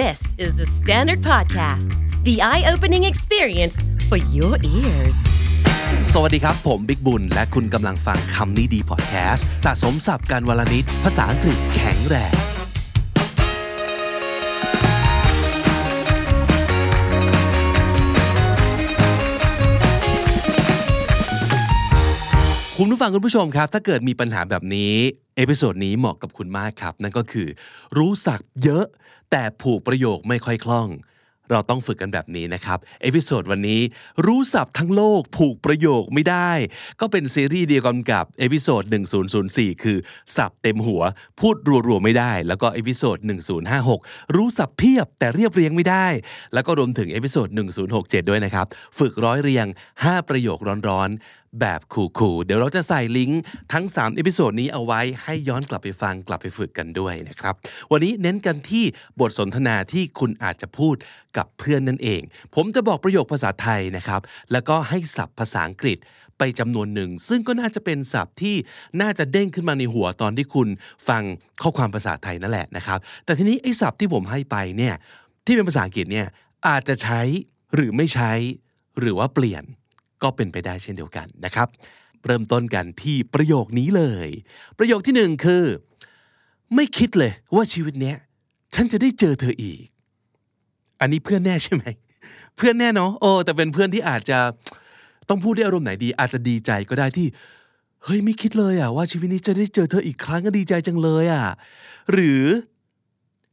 [0.00, 1.90] This is the Standard Podcast,
[2.24, 3.76] the eye opening experience
[4.08, 5.16] for your ears.
[6.12, 12.34] สวัสดีครับ ผมบิ๊กบุญ และคุณกำลังฟังคำนี้ดีพอดแคสต์สะสมสับการวลนิด ภาษาอังกฤษแข็งแรง
[22.76, 24.94] คุณผู้ฟังคุณผู้ชมครับ ถ้าเกิดมีปัญหาแบบนี้
[25.36, 27.48] episode นี้เหมาะกับคุณมากครับ นั่นก็คือ
[27.96, 28.86] รู้ศัพท์เยอะ
[29.32, 30.90] แต่ผูกประโยคไม่ค่อยคล่อง
[31.50, 33.80] เราต้องฝึกกันแบบนี้นะครับ episode วันนี้
[34.26, 36.50] รู้ศัพท์ทั้งโลกผูกประโยคไม่ได้
[37.00, 38.82] ก็เป็นซีรีส์เดียวกันกับ episode
[39.32, 39.98] 1004 คือ
[40.36, 41.02] ศัพท์เต็มหัว
[41.40, 41.56] พูด
[41.86, 43.16] รัวๆไม่ได้ แล้วก็ episode
[43.76, 46.06] 1056 รู้ศัพท์เพียบแต่เรียบเรียงไม่ได้
[46.54, 47.48] แล้วก็รวมถึง episode
[47.88, 48.66] 1067 ด้วยนะครับ
[48.98, 49.66] ฝึกร้อยเรียง
[49.98, 50.58] 5 ประโยค
[50.88, 53.42] ร้อนๆ แบบ cool ๆเดี๋ยวเราจะใส่ลิงก์
[53.72, 57.54] ทั้ง3 episode นี้เอาไว้ให้ย้อนกลับไปฟังกลับไปฝึกกันด้วยนะครับ
[57.92, 58.84] วันนี้เน้นกันที่
[59.20, 60.94] บทสนทนาที่คุณอาจจะพูด
[61.36, 62.20] กับเพื่อนนั่นเอง
[62.54, 64.20] ผมจะบอกประโยคภาษาไทยนะครับ
[64.52, 65.98] แล้วก็ให้ศัพท์ภาษาอังกฤษ
[66.38, 68.56] ไปจำนวนหนึ่ง ซึ่งก็น่าจะเป็นศัพท์ที่
[69.00, 70.68] น่าจะเด้งขึ้นมาในหัวตอนที่คุณ
[71.08, 71.22] ฟัง
[71.62, 74.94] ข้อความภาษาไทยนั่นแหละนะครับ แต่ทีนี้ไอ้ศัพท์ที่ผมให้ไปเนี่ย
[75.46, 76.26] ที่เป็นภาษาอังกฤษเนี่ย
[76.68, 77.20] อาจจะใช้
[77.74, 78.32] หรือไม่ใช้
[79.00, 79.64] หรือว่าเปลี่ยน
[80.22, 81.68] ก็เป็นไปได้เช่นเดียวกันนะครับ
[82.26, 84.28] เริ่มต้นกันที่ประโยคนี้เลย
[84.78, 85.64] ประโยคที่หนึ่งคือ
[86.74, 88.16] ไม่คิดเลยว่าชีวิตเนี้ย
[88.74, 89.82] ฉันจะได้เจอเธออีก
[91.00, 91.84] อันนี้เพื่อนแน่ใช่ไหม
[92.56, 94.38] เพื่อนแน่เนาะโอ้แต่เป็นเพื่อนที่อาจจะ
[95.28, 97.26] ต้องพูดด้วยอารมณ์ไหนดี อาจจะดีใจก็ได้ที่
[98.04, 101.44] เฮ้ยไม่คิดเลยอะว่าชีวิตนี้จะได้เจอเธออีกครั้งก็ดีใจจังเลยอะ
[102.12, 102.44] หรือ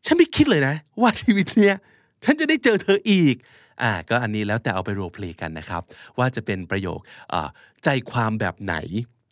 [0.05, 1.75] ฉันไม่คิดเลยนะ ว่าชีวิตเนี้ย
[2.23, 3.35] ฉันจะได้เจอเธออีก
[3.81, 5.81] อ่าก็อันนี้แล้วแต่เอาไปโรลเพลย์กันนะครับ
[6.17, 6.99] ว่าจะเป็นประโยค
[7.83, 8.75] ใจความแบบไหน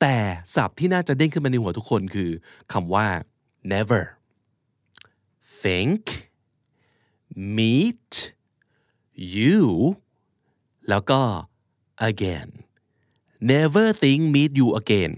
[0.02, 0.18] แต่
[0.56, 2.32] ศัพท์ที่น่าจะเด้งขึ้นมาในหัวทุกคนคือ
[2.74, 3.08] คำว่า
[3.74, 4.04] never
[5.64, 6.04] think
[7.58, 8.12] meet
[9.38, 9.62] you
[10.90, 11.22] แล้วก็
[12.10, 12.50] again
[13.52, 15.14] never think meet you again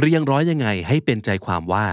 [0.00, 1.86] เรียงร้อยยังไงให้เป็นใจความว่า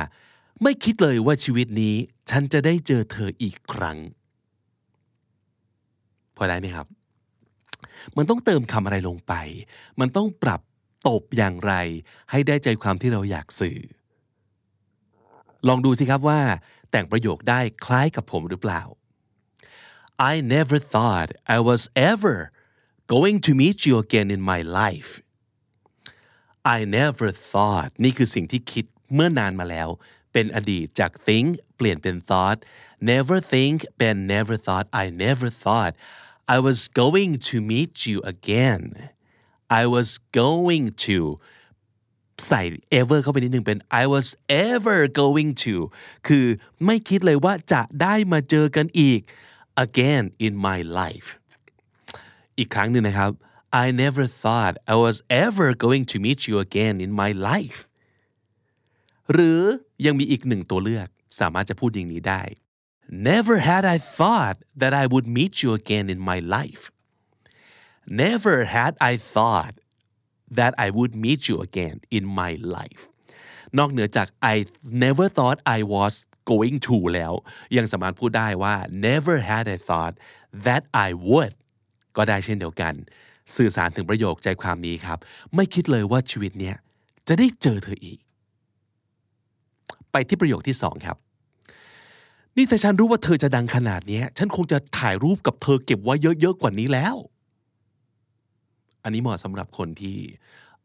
[0.64, 1.96] ไม่คิดเลยว่าชีวิตนี้
[2.30, 3.98] ฉันจะได้เจอเธออีกครั้ง
[6.38, 6.88] พอได้ไหมครับ
[8.18, 9.34] มันต้องเติมคำอะไรลงไป
[10.00, 10.62] มันต้องปรับ
[11.08, 11.74] ตบอย่างไร
[12.32, 13.80] ให้ได้ใจความที่เราอยากสื่อ
[15.68, 16.42] ลองดูสิครับว่า
[16.92, 18.82] แต่งประโยคได้คล้ายกับผมหรือเปล่า
[20.32, 21.82] I never thought I was
[22.12, 22.38] ever
[23.14, 25.12] going to meet you again in my life
[26.76, 29.90] I never thought นี่คือสิ่งที่คิดเมื่อนานมาแล้ว
[30.34, 31.48] เป็นอดีตจาก think
[31.78, 32.58] เปลี่ยนเป็น thought
[33.12, 35.94] never think เป็น never thought I never thought
[36.56, 38.84] I was going to meet you again
[39.82, 40.10] I was
[40.42, 41.18] going to
[42.48, 42.62] ใส่
[43.00, 44.28] ever เข้าไปนิดนึงเป็น I was
[44.72, 45.76] ever going to
[46.28, 46.46] คือ
[46.86, 49.20] ไม่คิดเลยว่าจะได้มาเจอกันอีก
[49.86, 51.30] again in my life
[52.58, 53.32] อีกครั้งหนึ่งนะครับ
[53.84, 57.80] I never thought I was ever going to meet you again in my life
[59.32, 59.62] หรือ
[60.06, 61.08] ยังมีอีกหนึ่งตัวเลือก
[61.40, 62.42] สามารถจะพูดอย่างนี้ได้
[63.10, 66.92] Never had I thought that I would meet you again in my life
[68.08, 69.74] Never had I thought
[70.50, 73.04] that I would meet you again in my life
[73.78, 74.56] นอกเหนือจาก I
[75.06, 76.14] never thought I was
[76.52, 77.34] going to แล้ว
[77.78, 78.76] ยังสามารถพูดได้ว่า
[79.08, 80.14] never had I thought
[80.66, 81.54] that I would
[82.18, 82.94] ก็ได้เช่นเดียวกัน
[83.56, 85.20] สื่อสารถึงประโยคใจความนี้ครับ
[85.56, 86.76] ไม่คิดเลยว่าชีวิตเนี้ย
[87.28, 88.20] จะได้เจอเธออีก
[90.12, 91.18] ไปที่ประโยคที่สองครับ
[92.58, 97.16] นี่แต่ฉันรู้ว่าเธอจะดังขนาดนี้ฉันคงจะถ่ายรูปกับเธอเก็บไว้เยอะๆกว่านี้แล้ว
[99.04, 100.18] อันนี้เหมาะสำหรับคนที่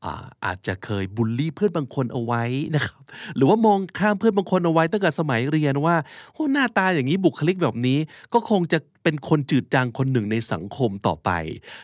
[0.05, 2.43] อาอาจจะเคยบูลลี่เพื่อนบางคนเอาไว้
[2.75, 3.03] นะครับ
[3.37, 5.97] หรือว่ามองข้ามเพื่อนบางคนเอาไว้ตั้งแต่สมัยเรียนว่า
[6.34, 7.99] โอ้หน้าตาอย่างนี้บุคลิกแบบนี้
[8.34, 11.31] ก็คงจะเป็นคนจืดจางคนหนึ่งในสังคมต่อไป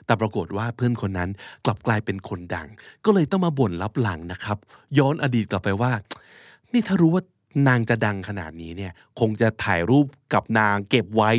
[0.06, 1.30] แต่ปรากฏว่าเพื่อนคนนั้น
[1.64, 2.68] กลับกลายเป็นคนดัง
[3.04, 4.58] ก็เลยต้องมาบ่นรับหลังนะครับ
[4.98, 5.92] ย้อนอดีตกลับไปว่า
[6.72, 7.22] นี่ถ้ารู้ว่า
[7.66, 11.30] นางจะดังขนาดนี้เนี่ยคงจะถ่ายรูปกับนางเก็บไว้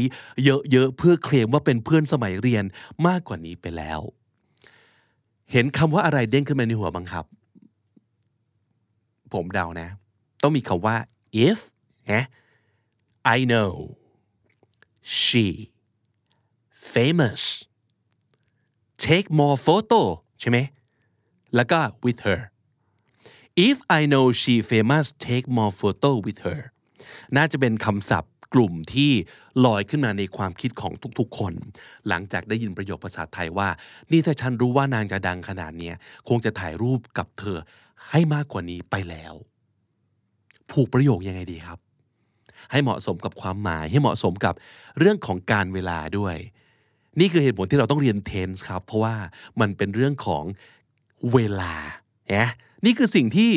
[0.72, 2.64] เยอะๆเพื่อเคลมว่าเป็นเพื่อนสมัยเรียน
[3.08, 4.00] มากกว่านี้ไปแล้ว
[5.52, 7.26] เห็นคำว่าอะไรเด้งขึ้นมาในหัวบ้างครับ
[9.34, 9.90] ผมเดานะ
[10.44, 10.96] ต้องมีคำว่า
[11.48, 11.60] if
[12.12, 12.26] ฮะ
[13.36, 13.72] I know
[15.20, 15.46] she
[16.94, 17.42] famous
[19.06, 20.02] take more photo
[20.40, 20.58] ใช่ไหม
[21.56, 22.40] แล้วก็ with her
[23.68, 26.62] if I know she famous take more photo with her
[27.38, 29.12] น่าจะเป็นคำศัพท์กลุ่มที่
[29.66, 31.54] ลอยขึ้นมาในความคิดของทุกๆ คน
[32.08, 33.70] หลังจากได้ยินประโยคภาษาไทยว่า
[34.12, 35.92] นี่ถ้าฉันรู้ว่านางจะดังขนาดนี้
[36.28, 37.58] คงจะถ่ายรูปกับเธอ
[38.10, 39.34] ให้มากกว่านี้ไปแล้ว
[40.72, 41.80] ผูกประโยคยังไงดีครับ
[42.72, 44.54] ให้เหมาะสมกับความหมายให้เหมาะสมกับ
[45.00, 46.36] เรื่องของการเวลาด้วย
[47.20, 49.16] นี่คือเหตุผลที่เราต้องเรียน tense ครับ เพราะว่า
[49.60, 50.44] มันเป็นเรื่องของ
[51.34, 51.74] เวลา
[52.30, 52.50] เนี่ย
[52.86, 53.52] นี่คือสิ่งที่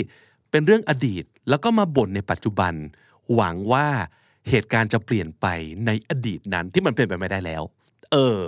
[0.50, 2.74] เป็นเรื่องอดีต แล้วก็มาบ่นในปัจจุบัน
[3.34, 3.88] หวังว่า
[4.48, 5.46] เหตุการณ์จะเปลี่ยนไป
[5.86, 7.62] ในอดีตนั้นที่มันเปลี่ยนไปไม่ได้แล้ว
[8.12, 8.46] เออ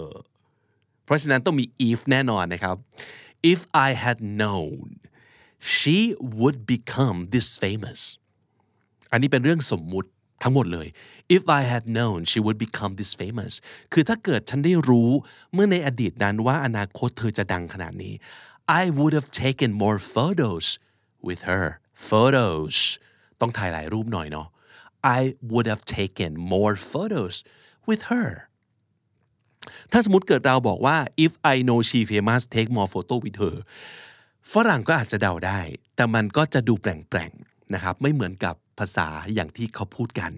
[1.05, 2.77] เพราะฉะนั้นต้องมี if แน่นอนนะครับ
[3.53, 4.87] if I had known
[5.75, 5.99] she
[6.39, 8.01] would become this famous
[9.13, 10.11] อันนี้เป็นเรื่องสมมุติ
[10.43, 10.89] ทั้งหมดเลย
[11.37, 13.53] if I had known she would become this famous
[13.93, 15.11] คือถ้าเกิดฉันได้รู้
[15.53, 18.15] เมื่อในอดีตนั้นว่าอนาคตเธอจะดังขนาดนี้
[18.69, 20.79] I would have taken more photos
[21.27, 21.67] with her
[22.09, 22.75] photos
[23.41, 24.49] ต้องถ่ายหลายรูปหน่อยเนาะ
[25.19, 25.21] I
[25.53, 27.35] would have taken more photos
[27.89, 28.29] with her
[29.93, 33.57] ถ้าสมมติเกิดเราบอกว่า if I know she famous take more photo with her
[34.53, 35.61] ฝรั่งก็อาจจะเดาได้
[35.97, 40.33] แต่มันก็จะดูแปลงๆนะครับ ไม่เหมือนกับ ภาษาอย่างที่เขาพูดกัน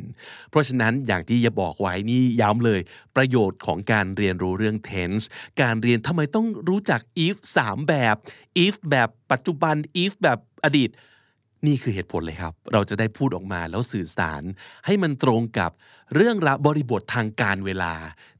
[0.50, 2.80] เพราะฉะนั้นอย่างที่จะบอกไว้นี่ย้ำเลย
[3.16, 5.24] ประโยชน์ของการเรียนรู้เรื่อง tense
[5.62, 8.16] การเรียนทำไมต้องรู้จัก if 3 แบบ
[8.64, 10.90] if แบบปัจจุบัน if แบบอดีต
[11.66, 14.42] นี่คือเหตุผลเลยครับ เราจะได้พูดออกมาแล้วสื่อสาร
[14.86, 15.70] ให้มันตรงกับ
[16.14, 17.92] เรื่องราวบริบททางการเวลา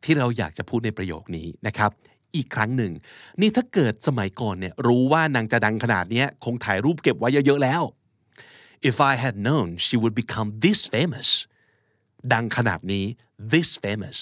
[0.05, 1.91] ที่เราอยากจะพูดในประโยคนี้นะครับ
[2.37, 2.93] อีกครั้งหนึ่ง
[3.41, 7.83] นี่ถ้าเกิดสมัยก่อนเนี่ยรู้ว่านางจะดังขนาดนี้คงถ่ายรูปเก็บไว้เยอะๆแล้ว
[8.91, 11.29] if I had known she would become this famous
[12.33, 13.07] ดังขนาดนี้
[13.53, 14.17] this famous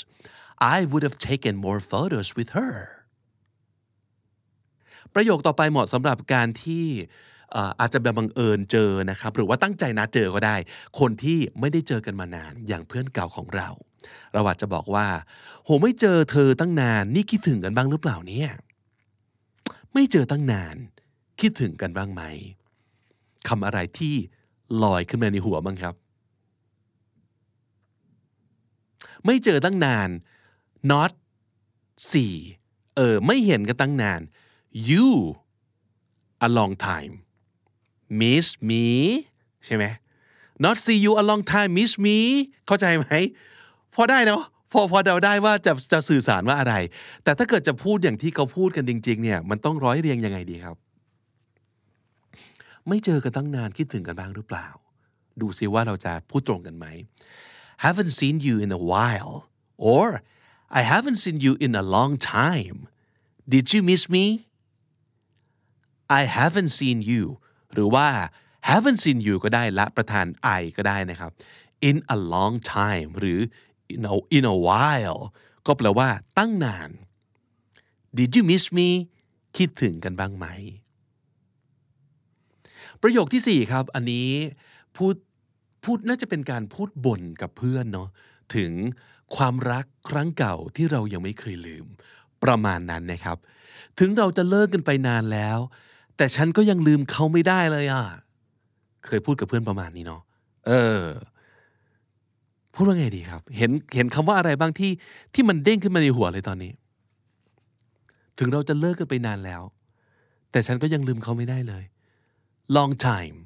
[0.76, 2.74] I would have taken more photos with her
[5.14, 6.86] ประโยคต่อไปเหมาะสำหรับการที่
[7.80, 10.56] อาจจะบังเอิญเจอนะครับ หรือว่าตั้งใจนัดเจอก็ได้
[11.00, 13.68] คนที่ไม่ได้เจอกันมานานอย่างเพื่อนเก่าของเรา
[14.32, 15.06] เราอาจจะบอกว่า
[15.64, 18.50] โหไม่เจอเธอตั้งนาน นี่คิดถึงกันบ้างหรือเปล่าเนี่ย
[19.94, 20.76] ไม่เจอตั้งนาน
[21.40, 22.22] คิดถึงกันบ้างไหม
[23.48, 24.14] คำอะไรที่
[24.82, 25.94] ลอยขึ้นมาในหัวบ้างครับ
[29.24, 30.08] ไม่เจอตั้งนาน
[30.90, 31.12] not
[32.12, 32.34] สี่
[32.96, 34.20] เออ ไม่เห็นกันตั้งนาน
[34.88, 35.08] you
[36.46, 37.12] a long time
[38.20, 38.84] miss me
[39.64, 39.84] ใช่ไหม
[40.64, 42.18] not see you a long time miss me
[42.66, 43.06] เข้าใจไหม
[43.94, 46.74] พอได้เนาะพอพอเดาได้ว่าจะจะสื่อสารว่าอะไร
[47.24, 50.76] แต่ถ้าเกิดจะพูดอย่างที่เขาพูดกันจริง ๆ เนี่ย มันต้องร้อยเรียงยังไงดีครับ
[52.88, 54.68] ไม่เจอกันตั้งนานคิดถึงกันบ้างหรือเปล่า
[55.40, 56.86] ดูซิว่าเราจะพูดตรงกันไหม
[57.84, 59.34] haven't seen you in a while
[59.90, 60.06] or
[60.78, 62.78] I haven't seen you in a long time
[63.52, 64.24] did you miss me
[66.20, 67.22] I haven't seen you
[67.72, 68.08] หรือว่า
[68.70, 70.26] haven't seen you ก็ได้ละประธาน
[70.60, 71.30] I ก็ได้นะครับ
[71.88, 73.40] in a long time หรือ
[73.94, 75.20] in a, in a while
[75.66, 76.08] ก็แปลว่า
[76.38, 76.90] ตั้งนาน
[78.18, 78.88] did you miss me
[79.56, 80.46] คิดถึงกันบ้างไหม
[83.04, 84.28] ประโยคที่ 4 ครับ อันนี้
[84.96, 85.14] พูด
[85.84, 88.08] พูดน่าจะเป็นการพูดบ่นกับเพื่อนเนาะ
[88.54, 88.72] ถึง
[89.36, 91.86] ความรักครั้งเก่าที่เรายังไม่เคยลืม
[92.44, 93.36] ประมาณนั้นนะครับ
[93.98, 95.58] ถึงเราจะเลิกกันไปนานแล้ว
[96.16, 98.04] แต่ฉันก็ยังลืมเขาไม่ได้เลยอะ
[99.06, 100.22] เคยพูดกับเพื่อนประมาณนี้เนาะ
[100.66, 101.04] เออ
[102.74, 104.90] พูดว่าไงดีครับ เห็นเห็นคำว่าอะไรบ้างที่
[105.34, 106.72] ที่มันเด้งขึ้นมาในหัวเลยตอนนี้
[108.38, 109.62] ถึงเราจะเลิกกันไปนานแล้ว
[110.50, 111.84] แต่ฉันก็ยังลืมเขาไม่ได้เลย
[112.76, 113.36] long time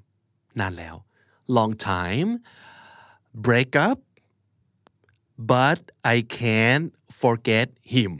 [0.60, 0.96] นานแล้ว
[1.56, 2.30] long time
[3.46, 3.98] break up
[5.52, 5.80] but
[6.14, 6.88] I can't
[7.22, 8.12] forget him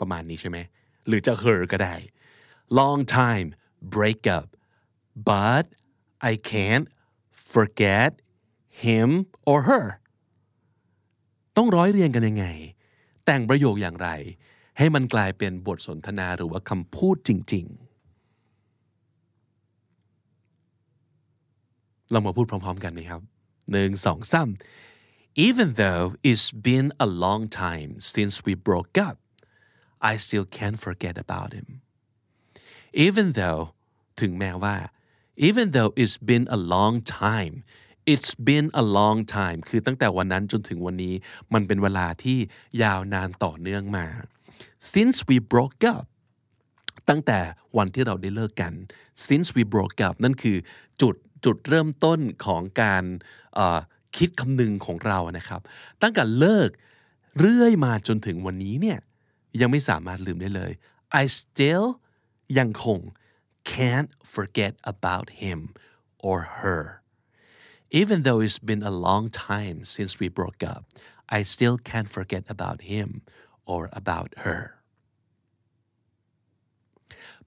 [0.00, 0.58] ประมาณนี้ใช่ไหม
[1.06, 1.94] หรือจะ her ก็ได้
[2.78, 3.48] long time
[3.94, 4.48] break up
[5.30, 5.64] but
[6.30, 6.86] I can't
[7.54, 8.10] forget
[8.84, 9.08] him
[9.50, 9.86] or her
[11.56, 12.46] ต้องร้อยเรียงกันยังไง
[13.24, 14.08] แต่งประโยคอย่างไร
[14.78, 17.89] ให้มันกลายเป็นบทสนทนาหรือว่าคำพูดจริง ๆ
[22.12, 23.20] เรามาพูดพร้อมๆกันไหมครับ
[23.72, 24.48] หนึ่งสองสาม
[25.46, 29.16] Even though it's been a long time since we broke up
[30.10, 31.68] I still can't forget about him
[33.04, 33.62] even though
[34.20, 34.76] ถึงแม้ว่า
[35.48, 36.94] even though it's been a long
[37.26, 37.54] time
[38.12, 41.14] it's been a long time คือตั้งแต่วันนั้นจนถึงวันนี้
[41.52, 42.38] มันเป็นเวลาที่
[42.82, 44.06] ยาวนานต่อเนื่องมา
[44.92, 46.04] since we broke up
[47.08, 47.38] ตั้งแต่
[47.76, 48.72] วันที่เราได้เลิกกัน
[49.26, 50.56] since we broke up นั่นคือ
[51.02, 53.04] จุด จุดเริ่มต้นของการ
[54.16, 55.60] คิดคำนึงของเรานะครับ
[56.02, 56.70] ตั้งแต่เลิก
[57.40, 58.98] เรื่อยมาจนถึงวันนี้เนี่ย
[59.60, 60.72] ยังไม่สามารถลืมได้เลย
[61.20, 61.86] I still
[62.58, 62.98] ยังคง
[63.74, 65.58] can't forget about him
[66.28, 66.82] or her
[68.00, 70.82] even though it's been a long time since we broke up
[71.38, 73.08] I still can't forget about him
[73.72, 74.62] or about her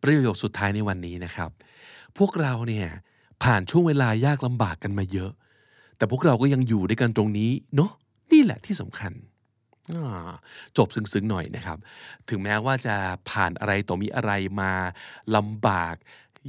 [0.02, 1.50] ประโยคสุดท้ายในวันนี้นะครับ
[2.18, 2.88] พวกเราเนี่ย
[3.44, 5.32] ผ่านช่วงเวลายากลำบากกันมาเยอะ
[5.98, 7.92] แต่พวกเราก็ยังอยู่ด้วยกันตรงนี้เนาะ
[8.32, 9.14] นี่แหละที่สำคัญ
[10.78, 11.78] จบซึ้งๆหน่อยนะครับ
[12.30, 12.96] ถึงแม้ว่าจะ
[13.30, 14.32] ผ่านอะไรต่อมีอะไร
[14.62, 14.74] มา
[15.36, 15.96] ลำบาก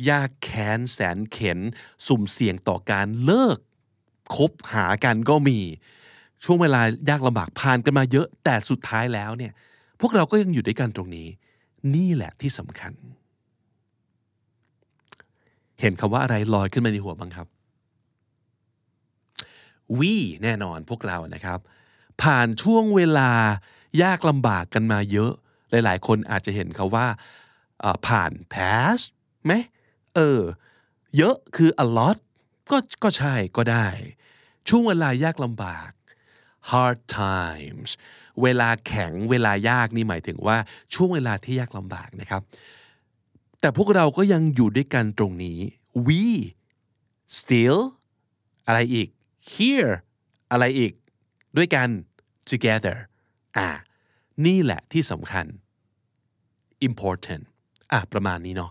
[0.08, 1.58] ยากแค้นแสนเข็น
[2.06, 3.58] สุ่มเสี่ยงต่อการเลิก
[4.36, 5.58] คบหากันก็มี
[6.44, 9.52] ช่วงเวลายากลำบากผ่านกันมาเยอะแต่สุดท้ายแล้วเนี่ย
[10.00, 11.28] พวกเราก็ยังอยู่ด้วยกันตรงนี้
[11.94, 12.92] นี่แหละที่สำคัญ
[15.80, 17.48] เห็นคำว่าอะไรลอยขึ้นมาในหัวบ้างครับ
[19.98, 21.58] we แน่นอนพวกเรานะครับ
[22.22, 23.30] ผ่านช่วงเวลา
[24.02, 25.32] ยากลำบากกันมาเยอะ
[25.70, 27.06] หลาย ๆ คนอาจจะเห็นเขาว่า
[28.06, 29.04] ผ่าน past
[29.44, 29.52] ไหม
[30.14, 30.40] เออ
[31.16, 32.18] เยอะคือ a lot
[32.70, 33.86] ก็ก็ใช่ก็ได้
[34.68, 35.90] ช่วงเวลายากลำบาก
[36.70, 37.90] hard times
[38.42, 40.56] เวลาแข็งเวลายากนี่หมายถึงว่า
[40.94, 42.42] ช่วงเวลาที่ยากลำบากนะครับ
[43.64, 45.58] แต่พวกเราก็ยังอยู่ด้วยกันตรงนี้
[46.06, 46.22] we
[47.38, 47.78] still
[48.66, 49.08] อะไรอีก
[49.52, 49.94] here
[50.50, 50.92] อะไรอีก
[51.56, 51.88] ด้วยกัน
[52.50, 52.96] together
[53.56, 53.68] อ่า
[54.46, 55.46] นี่แหละที่สำคัญ
[56.88, 57.42] important
[57.92, 58.70] อะประมาณนี้เนาะ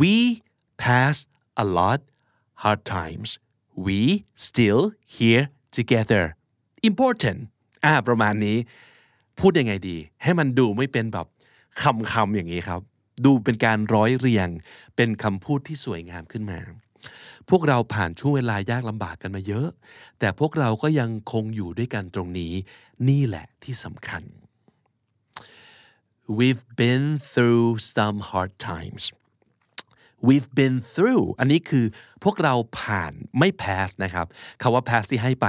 [0.00, 0.14] we
[0.82, 1.16] pass
[1.62, 2.00] a lot
[2.62, 3.30] hard times
[3.86, 3.98] we
[4.46, 4.82] still
[5.16, 5.44] here
[5.76, 6.24] together
[6.88, 7.40] important
[7.84, 8.56] อ่าประมาณนี้
[9.38, 11.26] พูดยังไงดี ให้มันดูไม่เป็นแบบ
[11.82, 12.82] คำคำอย่างนี้ครับ
[13.24, 14.48] ดูเป็นการร้อยเรียง
[14.96, 16.60] เป็นคำพูดที่สวยงามขึ้นมา
[17.48, 19.68] พวกเราผ่านช่วงเวลายากลำบากกันมาเยอะ
[20.18, 22.52] แต่พวกเราก็ยังคงอยู่ด้วยกันตรงนี้
[23.08, 24.22] นี่แหละที่สำคัญ
[26.38, 29.04] we've been through some hard times
[30.26, 31.86] we've been through อันนี้คือ
[32.24, 34.26] พวกเราผ่านไม่ pass นะครับ
[34.62, 35.46] คาว่า pass ที่ให้ไป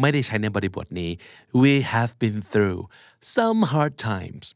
[0.00, 1.10] ไม่ได้ใช้ในบริบทนี้
[1.62, 2.80] we have been through
[3.36, 4.46] some hard times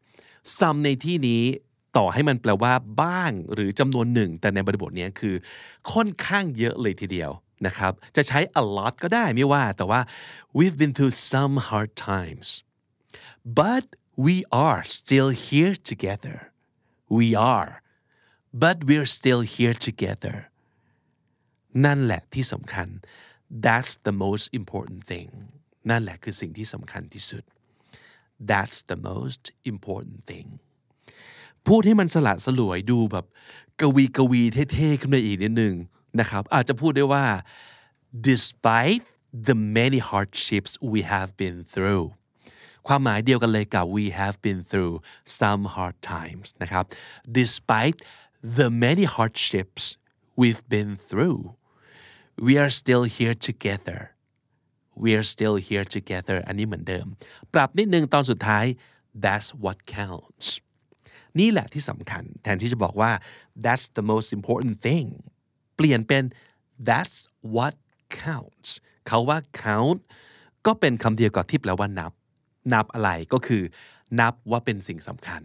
[0.59, 1.43] some ในที่นี้
[1.97, 2.73] ต่อให้มันแปลว่า
[3.03, 5.35] บ้างหรือจำนวนหนึ่ง แต่ในบริบทนี้คือ
[5.93, 7.31] ค่อนข้างเยอะเลยทีเดียว
[7.67, 10.01] นะครับ จะใช้ a lot ก็ได้ไม่ว่า แต่ว่า
[10.57, 12.49] we've been through some hard times
[13.61, 13.85] but
[14.27, 14.37] we
[14.67, 16.39] are still here together
[17.19, 17.73] we are
[18.63, 20.37] but we're still here together
[21.85, 22.89] นั่นแหละที่สำคัญ
[23.67, 25.29] that's the most important thing
[25.91, 27.45] นั่นแหละคือสิ่งที่สำคัญที่สุด
[28.51, 30.49] that's the most important thing
[31.69, 33.27] พูดให้มันสละสลวยดูแบบ
[33.81, 34.43] กวีกวี
[34.73, 35.75] เท่ๆขึ้นมาอีกนิดนึง
[36.21, 37.25] นะครับ อาจจะพูดได้ว่า
[38.31, 39.03] despite
[39.49, 42.05] the many hardships we have been through
[42.87, 44.95] ความหมายเดียวกันเลยกับ we have been through
[45.41, 46.85] some hard times นะครับ
[47.41, 47.99] despite
[48.59, 49.85] the many hardships
[50.41, 51.41] we've been through
[52.47, 54.01] we are still here together
[55.03, 57.07] we are still here together อันนี้เหมือนเดิม
[57.55, 58.65] ปรับนิดนึงตอนสุดท้าย
[59.25, 60.47] that's what counts
[61.41, 63.11] นี่แหละที่สำคัญ แทนที่จะบอกว่า
[63.65, 65.07] that's the most important thing
[65.77, 66.25] เปลี่ยนเป็น
[66.89, 67.17] that's
[67.55, 67.75] what
[68.25, 68.71] counts
[69.09, 70.01] เขาว่า count
[70.67, 72.13] ก็เป็นคำเดียวกับที่แปลว่านับ
[72.75, 73.63] นับอะไรก็คือ
[74.21, 75.43] นับว่าเป็นสิ่งสำคัญ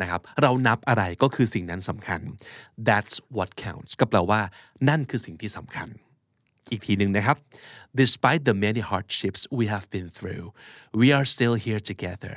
[0.00, 2.20] นะครับ เรานับอะไรก็คือสิ่งนั้นสำคัญ
[2.88, 4.40] that's what counts ก็แปลว่า
[4.88, 5.88] นั่นคือสิ่งที่สำคัญ
[6.70, 7.36] อีกทีหนึ่งนะครับ
[8.00, 10.44] despite the many hardships we have been through
[11.00, 12.36] we are still here together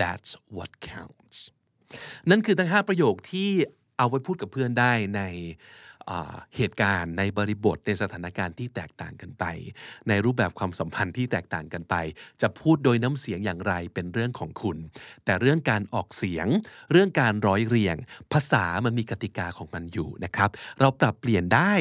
[0.00, 1.36] that's what counts
[2.30, 3.48] นั่นคือทั้ง 5 ประโยคที่
[3.98, 5.20] เอาไว้พูดกับเพื่อนได้ใน
[6.56, 9.44] เหตุการณ์ในบริบทในสถานการณ์ที่แตกต่างกันไป
[10.08, 11.94] ในรูปแบบความสัมพันธ์ที่แตกต่างกันไป
[12.42, 14.76] จะพูดโดยน้ำเสียงอย่างไรเป็นเรื่องของคุณ
[15.24, 16.46] แต่เรื่องการออกเสียง
[16.92, 17.96] เรื่องการร้อยเรียง
[18.32, 21.72] ภาษามันมีกติกาของมันอยู่นะครับ เราปรับเปลี่ยนได้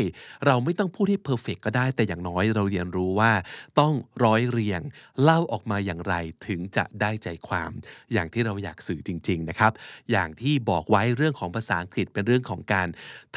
[0.45, 3.31] เราไม่ต้องพูดให้เพอร์เฟกก็ได้ แต่อย่างน้อยเราเรียนรู้ว่า
[3.79, 4.81] ต้องร้อยเรียง
[5.23, 6.13] เล่าออกมาอย่างไร
[6.47, 7.71] ถึงจะได้ใจความ
[8.13, 9.71] อย่างที่เราอยากสื่อจริง ๆนะครับ
[10.11, 12.87] อย่างที่บอกไว้เรื่องของภาษาอังกฤษเป็นเรื่องของการ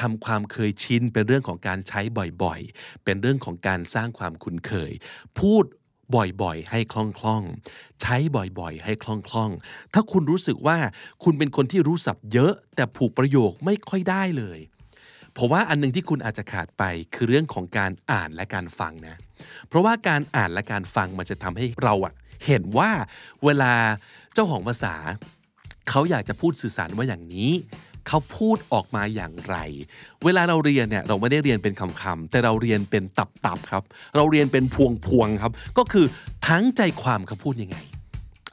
[0.00, 2.00] ทำความเคยชินเป็นเรื่องของการใช้
[2.42, 4.92] บ่อยๆ เป็นเรื่องของการสร้างความคุ้นเคย
[5.40, 5.64] พูด
[6.42, 9.04] บ่อยๆ ให้คล่องๆ ใช้บ่อยๆ ให้ค
[9.34, 10.78] ล่องๆ ถ้าคุณรู้สึกว่า
[11.24, 14.58] คุณเป็นคนที่รู้ศัพท์เยอะ แต่ผูกประโยคไม่ค่อยได้เลย
[15.32, 16.82] เพราะว่าอันนึงที่คุณอาจจะขาดไป
[17.14, 19.16] คือเรื่องของการอ่านและการฟังนะ
[19.68, 22.14] เพราะว่าการอ่านและการฟังมันจะทำให้เราอะ
[22.46, 22.90] เห็นว่า
[23.44, 23.72] เวลา
[24.34, 24.94] เจ้าของภาษา
[25.90, 27.52] เขาอยากจะพูดสื่อสารว่าอย่างนี้
[28.08, 29.56] เขาพูดออกมาอย่างไร
[30.24, 33.82] เวลาเราเรียนเนี่ยเราไม่ได้เรียนเป็นคำๆแต่เราเรียนเป็นตับๆครับ
[34.16, 34.64] เราเรียนเป็น
[35.06, 36.06] พวงๆครับ ก็คือ
[36.48, 37.76] ทั้งใจความเขาพูดยังไง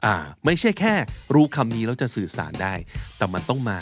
[0.04, 0.94] อ่า ไม่ใช่แค่
[1.34, 2.74] รู้คำนี้แล้วจะสื่อสารได้
[3.16, 3.78] แต่มันต้องมา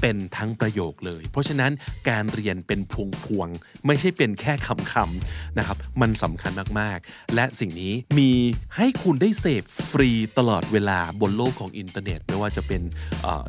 [0.00, 1.72] เป็นทั้งประโยคเลย เพราะฉะนั้น
[2.08, 8.30] การเรียนเป็นพวงพวงๆไม่ใช่เป็นแค่คำคำๆนะครับ มันสำคัญมากๆ และสิ่งนี้มี
[8.76, 12.82] ให้คุณได้เสพฟรีตลอดเวลาบนโลกของอินเทอร์เน็ต ไม่ว่าจะเป็น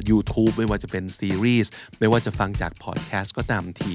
[0.09, 3.93] YouTube ไม่ว่าจะเป็นซีรีส์ไม่ว่าจะฟังจากพอดแคสต์ก็ตามที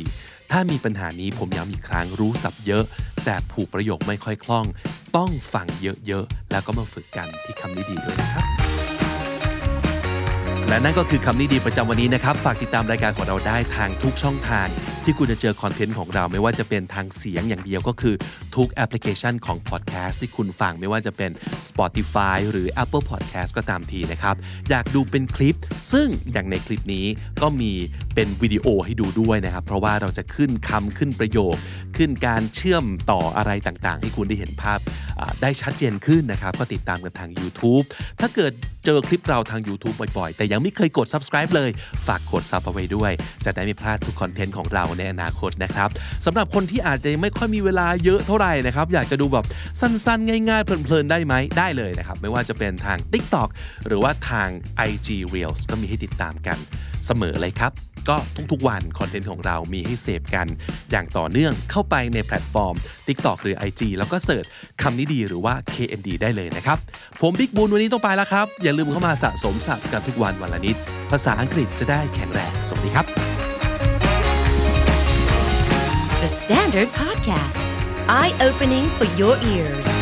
[0.51, 2.85] ถ้ามีปัญหานี้ผมย้ำอีกครั้งรู้ศัพท์เยอะ
[3.25, 4.67] แต่ผูกประโยคไม่ค่อยคล่อง
[5.17, 5.67] ต้องฟัง
[6.07, 8.66] เยอะๆ แล้วก็มาฝึกกันที่คำนี้ดีด้วยนะครับ
[10.77, 14.69] และนั่นก็คือคำนี้ดีประจำวันนี้นะครับ ฝากติดตามรายการของเราได้ทางทุกช่องทาง
[15.05, 18.15] ที่คุณจะเจอคอนเทนต์ของเราไม่ว่าจะเป็นทางเสียงอย่างเดียวก็คือ
[18.57, 21.31] ทุกแอปพลิเคชันของพอดแคสต์ที่คุณฟังไม่ว่าจะเป็น
[21.69, 24.35] Spotify หรือ Apple Podcast ก็ตามทีนะครับ
[24.71, 25.57] อยากดูเป็นคลิป
[25.93, 27.07] ซึ่งอย่างในคลิปนี้
[27.43, 27.73] ก็มี
[28.17, 31.57] เป็นวิดีโอให้ดูด้วยนะครับ เพราะว่าเราจะขึ้นคำขึ้นประโยค
[31.97, 34.79] ขึ้นการเชื่อมต่ออะไรต่างๆ ให้คุณได้เห็นภาพ
[35.43, 37.85] ได้ชัดเจนขึ้นนะครับ ก็ติดตามกันทาง YouTube
[38.21, 38.53] ถ้าเกิด
[38.85, 41.71] เจอคลิปเราทาง YouTube บ่อยๆ แต่ยังไม่เคยกด subscribe เลย
[42.07, 43.13] ฝากกด sub เอาไว้ด้วย
[43.45, 45.89] จะได้ไม่พลาดทุกคอนเทนต์ของเราในอนาคตนะครับ
[46.27, 49.45] สำหรับคนที่อาจจะไม่ค่อยมีเวลาเยอะเท่าไหร่นะครับ อยากจะดูแบบ
[49.81, 53.49] สั้นๆ ง่ายๆ เพลินๆ ได้ไหมได้เลยนะครับ ไม่ว่าจะเป็นทาง TikTok
[53.87, 54.49] หรือว่าทาง
[54.89, 56.59] IG Reels ก็มีให้ติดตามกัน
[57.07, 57.73] เสมอเลยครับ
[58.09, 58.17] ก็
[58.53, 60.47] ทุกๆวันคอนเทนต์ของเรามีให้เสพกัน
[60.91, 62.75] อย่างต่อเนื่องเข้าไปในแพลตฟอร์ม
[63.07, 64.45] TikTok หรือ IG แล้วก็ search
[64.83, 66.79] คำนี้ดีหรือว่า KND ได้เลยนะครับ
[67.21, 70.77] ผมบิ๊กบูนวันนี้ต้องไปแล้วครับ อย่าลืมเข้ามาสะสมศัพท์กันทุกวันวันละนิด
[71.11, 73.07] ภาษาอังกฤษจะได้แข็งแรง สวัสดีครับ
[76.23, 77.59] The Standard Podcast,
[78.09, 79.96] eye opening for your ears.